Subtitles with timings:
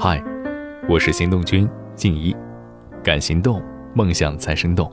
[0.00, 0.22] 嗨，
[0.88, 2.32] 我是行动君静怡，
[3.02, 3.60] 敢行动，
[3.96, 4.88] 梦想才生动。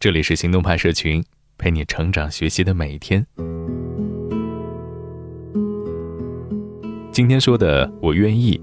[0.00, 1.22] 这里是行动派社群，
[1.56, 3.24] 陪你成长学习的每一天。
[7.12, 8.60] 今天说的“我愿意”，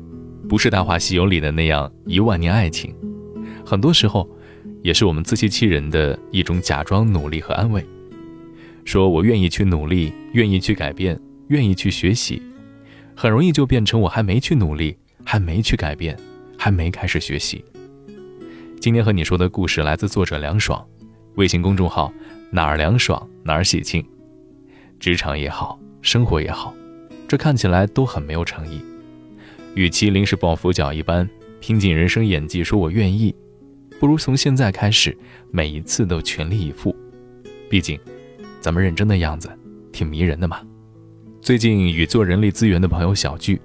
[0.49, 2.93] 不是《大话西游》里的那样一万年爱情，
[3.65, 4.29] 很多时候，
[4.81, 7.81] 也是我们自欺欺人的一种假装努力和安慰。
[8.83, 11.17] 说我愿意去努力，愿意去改变，
[11.47, 12.41] 愿意去学习，
[13.15, 14.97] 很容易就变成我还没去努力。
[15.31, 16.17] 还没去改变，
[16.57, 17.63] 还没开始学习。
[18.81, 20.83] 今天和你说的故事来自作者凉爽，
[21.35, 22.11] 微信公众号
[22.49, 24.03] 哪儿凉爽哪儿喜庆。
[24.99, 26.73] 职场也好，生活也好，
[27.27, 28.81] 这看起来都很没有诚意。
[29.75, 33.35] 与其临时抱佛脚一般拼尽人生演技说我愿意，
[33.99, 35.15] 不如从现在开始，
[35.51, 36.95] 每一次都全力以赴。
[37.69, 37.99] 毕竟，
[38.59, 39.47] 咱们认真的样子
[39.91, 40.59] 挺迷人的嘛。
[41.39, 43.61] 最近与做人力资源的朋友小聚，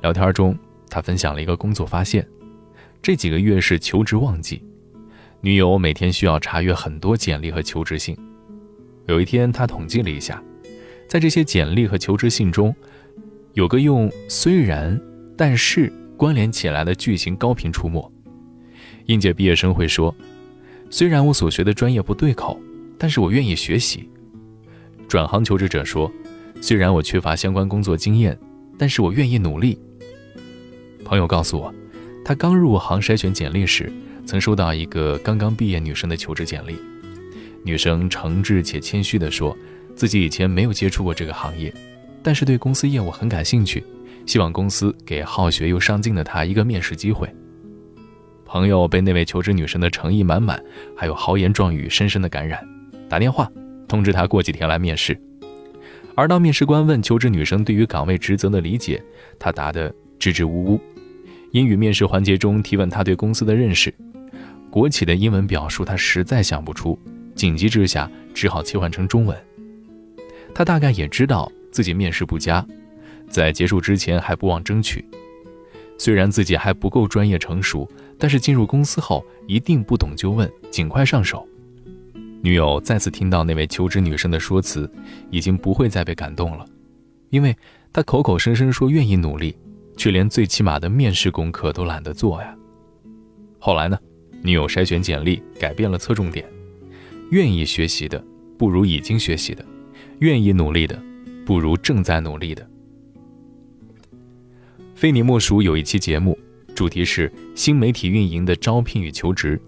[0.00, 0.58] 聊天中。
[0.96, 2.26] 他分享了一个工作发现：
[3.02, 4.64] 这几个月是求职旺季，
[5.42, 8.16] 女友每天需要查阅很多简历和求职信。
[9.06, 10.42] 有一天，他统计了一下，
[11.06, 12.74] 在这些简历和求职信中，
[13.52, 14.98] 有个用“虽然
[15.36, 18.10] ”“但是”关联起来的句型高频出没。
[19.04, 20.16] 应届毕业生会说
[20.88, 22.58] ：“虽然我所学的专业不对口，
[22.96, 24.08] 但是我愿意学习。”
[25.06, 26.10] 转行求职者说
[26.62, 28.38] ：“虽然我缺乏相关工作经验，
[28.78, 29.78] 但是我愿意努力。”
[31.06, 31.72] 朋友告诉我，
[32.24, 33.92] 他刚入行筛选简历时，
[34.26, 36.74] 曾收到一个刚刚毕业女生的求职简历。
[37.62, 39.56] 女生诚挚且谦虚地说，
[39.94, 41.72] 自己以前没有接触过这个行业，
[42.24, 43.84] 但是对公司业务很感兴趣，
[44.26, 47.32] 希望公司给好学又上进的她一个面试机会。
[48.44, 50.60] 朋友被那位求职女生的诚意满满，
[50.96, 52.60] 还有豪言壮语深深的感染，
[53.08, 53.48] 打电话
[53.86, 55.16] 通知她过几天来面试。
[56.16, 59.00] 而当面试官问求职女生对于岗位职责的理解，
[59.38, 60.80] 她答得支支吾吾。
[61.52, 63.94] 英语面试环节中提问他对公司的认识，
[64.70, 66.98] 国企的英文表述他实在想不出，
[67.34, 69.36] 紧急之下只好切换成中文。
[70.54, 72.66] 他大概也知道自己面试不佳，
[73.28, 75.04] 在结束之前还不忘争取。
[75.98, 81.46] 虽然自己还不够专业成熟，但是进入公司后一定不懂就问，尽快上手。
[82.42, 84.90] 女友再次听到那位求职女生的说辞，
[85.30, 86.66] 已经不会再被感动了，
[87.30, 87.56] 因为
[87.92, 89.56] 她口口声声说愿意努力。
[89.96, 92.54] 却连最起码的面试功课都懒得做呀。
[93.58, 93.98] 后来呢，
[94.42, 96.46] 女友筛选简历改变了侧重点，
[97.30, 98.22] 愿意学习的
[98.56, 99.64] 不如已经学习的，
[100.20, 101.00] 愿意努力的
[101.44, 102.68] 不如正在努力的。
[104.94, 106.38] 非你莫属有一期节目，
[106.74, 109.60] 主题是新媒体运营的招聘与求职，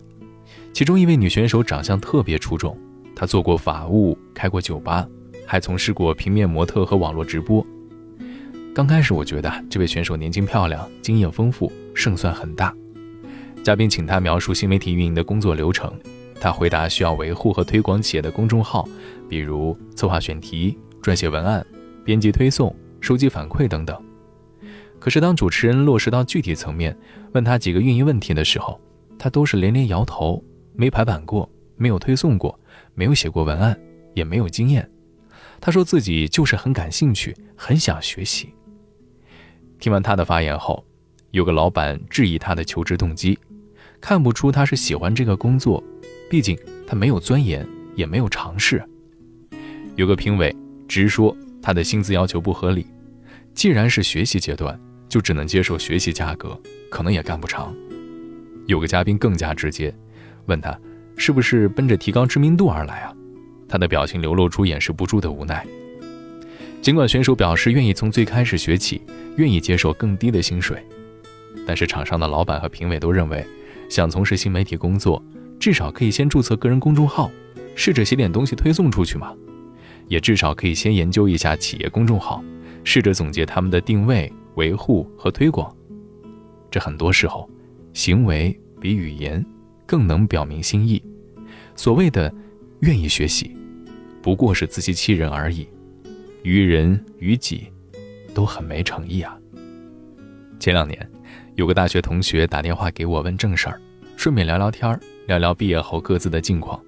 [0.72, 2.78] 其中一位女选手长相特别出众，
[3.16, 5.08] 她做过法务，开过酒吧，
[5.44, 7.66] 还从事过平面模特和网络直播。
[8.78, 12.72] 刚开始我觉得这位选手年轻漂亮，经验丰富，胜算很大。
[13.64, 15.92] 嘉宾请他描述新媒体运营的工作流程，
[16.40, 18.88] 他回答需要维护和推广企业的公众号，
[19.28, 21.66] 比如策划选题、撰写文案、
[22.04, 24.00] 编辑推送、收集反馈等等。
[25.00, 26.96] 可是当主持人落实到具体层面，
[27.32, 28.80] 问他几个运营问题的时候，
[29.18, 30.40] 他都是连连摇头，
[30.76, 32.56] 没排版过，没有推送过，
[32.94, 33.76] 没有写过文案，
[34.14, 34.88] 也没有经验。
[35.60, 38.54] 他说自己就是很感兴趣，很想学习。
[39.78, 40.84] 听完他的发言后，
[41.30, 43.38] 有个老板质疑他的求职动机，
[44.00, 45.82] 看不出他是喜欢这个工作，
[46.28, 48.82] 毕竟他没有钻研，也没有尝试。
[49.96, 50.54] 有个评委
[50.86, 52.86] 直说他的薪资要求不合理，
[53.54, 54.78] 既然是学习阶段，
[55.08, 56.60] 就只能接受学习价格，
[56.90, 57.74] 可能也干不长。
[58.66, 59.94] 有个嘉宾更加直接，
[60.46, 60.78] 问他
[61.16, 63.14] 是不是奔着提高知名度而来啊？
[63.68, 65.66] 他的表情流露出掩饰不住的无奈。
[66.80, 69.02] 尽管选手表示愿意从最开始学起，
[69.36, 70.82] 愿意接受更低的薪水，
[71.66, 73.44] 但是场上的老板和评委都认为，
[73.90, 75.22] 想从事新媒体工作，
[75.58, 77.30] 至少可以先注册个人公众号，
[77.74, 79.34] 试着写点东西推送出去嘛，
[80.06, 82.42] 也至少可以先研究一下企业公众号，
[82.84, 85.74] 试着总结他们的定位、维护和推广。
[86.70, 87.50] 这很多时候，
[87.92, 89.44] 行为比语言
[89.84, 91.02] 更能表明心意。
[91.74, 92.32] 所谓的
[92.80, 93.54] 愿意学习，
[94.22, 95.68] 不过是自欺欺人而已。
[96.48, 97.70] 于人于己，
[98.34, 99.36] 都很没诚意啊。
[100.58, 100.98] 前两年，
[101.56, 103.78] 有个大学同学打电话给我问正事儿，
[104.16, 106.82] 顺便聊聊天儿，聊聊毕业后各自的近况。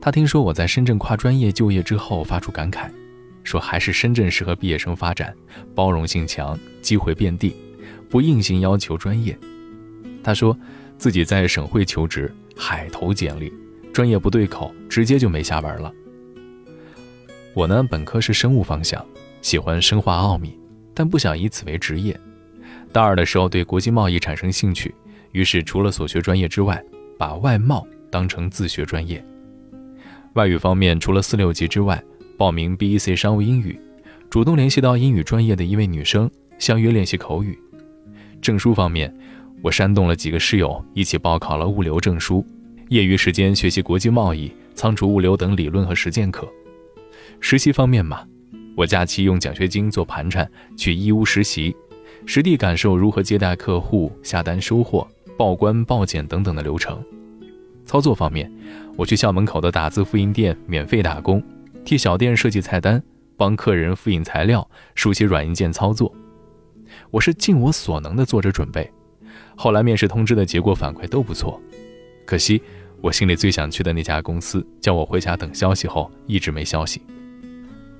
[0.00, 2.90] 他听说我在深圳跨专业就业之后，发出感慨，
[3.44, 5.32] 说还是深圳适合毕业生发展，
[5.76, 7.54] 包容性强，机会遍地，
[8.10, 9.38] 不硬性要求专业。
[10.24, 10.58] 他说
[10.98, 13.52] 自己在省会求职，海投简历，
[13.92, 15.94] 专业不对口，直接就没下文了。
[17.54, 19.04] 我呢，本科是生物方向，
[19.42, 20.58] 喜欢生化奥秘，
[20.94, 22.18] 但不想以此为职业。
[22.92, 24.94] 大二的时候对国际贸易产生兴趣，
[25.32, 26.82] 于是除了所学专业之外，
[27.18, 29.22] 把外贸当成自学专业。
[30.32, 32.02] 外语方面，除了四六级之外，
[32.38, 33.78] 报名 B.E.C 商务英语，
[34.30, 37.58] 主动联系到英语专业的一位女生，相约练习口语。
[38.40, 39.14] 证书方面，
[39.60, 42.44] 我煽动了几个室友一起报考了物流证书，
[42.88, 46.50] 业余时间学习国际贸易、仓储物流等理论和实践课。
[47.44, 48.24] 实习方面嘛，
[48.76, 51.74] 我假期用奖学金做盘缠，去义乌实习，
[52.24, 55.06] 实地感受如何接待客户、下单收货、
[55.36, 57.04] 报关报检等等的流程。
[57.84, 58.50] 操作方面，
[58.96, 61.42] 我去校门口的打字复印店免费打工，
[61.84, 63.02] 替小店设计菜单，
[63.36, 66.14] 帮客人复印材料，书写软硬件操作。
[67.10, 68.88] 我是尽我所能的做着准备。
[69.56, 71.60] 后来面试通知的结果反馈都不错，
[72.24, 72.62] 可惜
[73.00, 77.02] 我心里最想去的那家公司叫我回家等消息后一直没消息。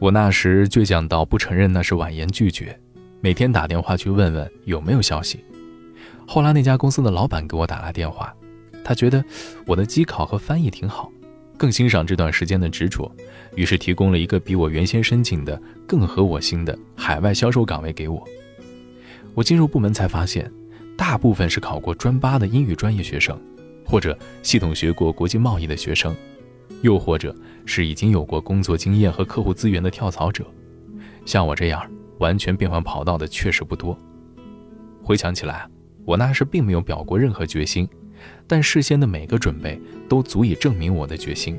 [0.02, 2.76] 我那时倔强到不承认那是婉言拒绝，
[3.20, 5.38] 每天打电话去问问有没有消息。
[6.26, 8.34] 后来那家公司的老板给我打来电话。
[8.82, 9.24] 他觉得
[9.64, 11.08] 我的机考和翻译挺好，
[11.56, 13.08] 更欣赏这段时间的执着，
[13.54, 18.26] 于是提供了一个比我原先申请的更合我心的海外销售岗位给我。
[19.34, 20.50] 我进入部门才发现，
[20.96, 23.40] 大部分是考过专八的英语专业学生，
[23.86, 26.12] 或者系统学过国际贸易的学生，
[26.82, 27.34] 又或者
[27.64, 30.44] 是已经有过工作经验和客户资源的跳槽者。
[31.24, 31.82] 像我这样
[32.18, 33.98] 完全变换跑道的确实不多。
[35.02, 35.66] 回想起来，
[36.04, 37.88] 我那时并没有表过任何决心。
[38.46, 41.56] 但事先的每个准备都足以证明我的决心。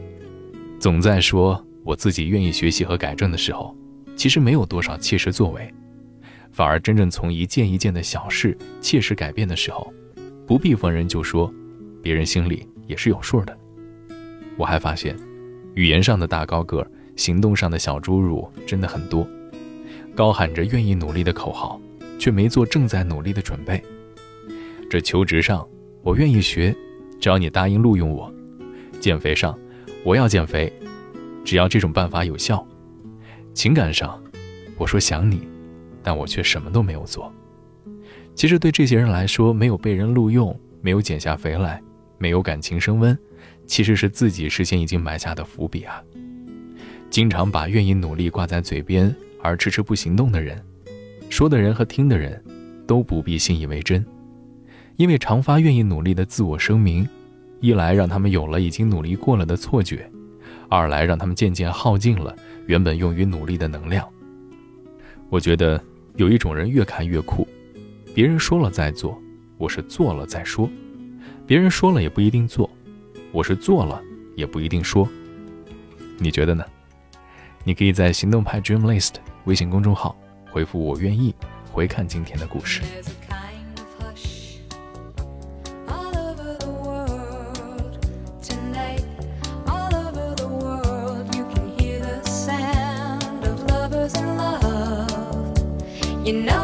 [0.80, 3.76] 总在说我自己愿意学习和改正的时候，
[4.16, 5.74] 其实没有多少切实作为，
[6.52, 9.94] 反而真正从一件一件的小事切实改变的时候，
[10.48, 11.54] 不必逢人就说，
[12.02, 13.58] 别人心里也是有数的。
[14.58, 15.16] 我还发现，
[15.76, 16.86] 语言上的大高个，
[17.16, 19.28] 行动上的小侏儒真的很多，
[20.16, 21.80] 高喊着愿意努力的口号，
[22.18, 23.82] 却没做正在努力的准备。
[24.90, 25.68] 这求职上。
[26.06, 26.76] 我愿意学，
[27.18, 28.30] 只要你答应录用我。
[29.00, 29.58] 减肥上，
[30.04, 30.70] 我要减肥，
[31.46, 32.68] 只要这种办法有效。
[33.54, 34.22] 情感上，
[34.78, 35.48] 我说想你，
[36.04, 37.32] 但我却什么都没有做。
[38.36, 41.82] 其实对这些人来说，没有被人录用，没有减下肥来，
[42.18, 43.18] 没有感情升温，
[43.66, 46.02] 其实是自己事先已经埋下的伏笔啊。
[47.10, 50.60] 经常把愿意努力挂在嘴边而迟迟不行动的人，
[51.30, 52.44] 说的人和听的人，
[52.88, 54.06] 都不必信以为真。
[54.96, 57.08] 因为常发愿意努力的自我声明，
[57.60, 60.10] 一来让他们有了已经努力过了的错觉，
[60.70, 62.36] 二来让他们渐渐耗尽了
[62.68, 64.08] 原本用于努力的能量。
[65.30, 65.82] 我觉得
[66.16, 67.48] 有一种人越看越酷，
[68.14, 69.20] 别人说了再做，
[69.58, 70.70] 我是做了再说；
[71.48, 72.70] 别人说了也不一定做，
[73.34, 74.00] 我是做了
[74.36, 75.10] 也不一定说。
[76.20, 76.64] 你觉得呢？
[77.64, 79.16] 你可以在行动派 Dream List
[79.46, 80.16] 微信公众号
[80.52, 81.34] 回复“我愿意”，
[81.74, 82.82] 回看今天的故事。
[96.26, 96.63] You know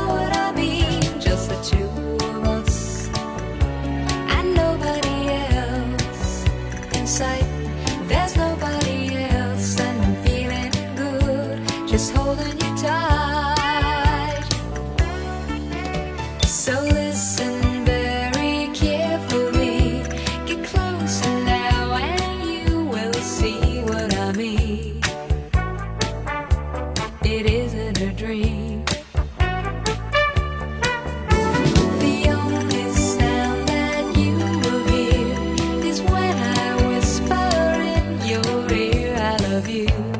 [39.60, 40.19] of you.